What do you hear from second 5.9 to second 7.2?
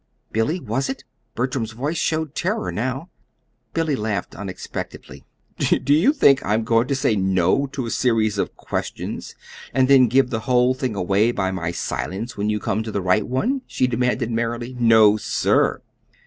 you think I'm going to say